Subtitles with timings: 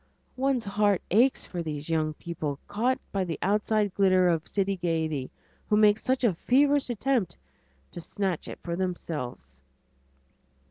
[0.35, 5.29] One's heart aches for these young people caught by the outside glitter of city gayety,
[5.69, 7.37] who make such a feverish attempt
[7.91, 9.61] to snatch it for themselves.